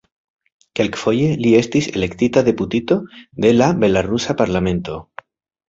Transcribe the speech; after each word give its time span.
Kelkfoje 0.79 1.27
li 1.45 1.51
estis 1.57 1.91
elektita 1.99 2.43
deputito 2.49 2.99
de 3.47 3.55
belarusa 3.85 4.39
parlamento. 4.43 5.01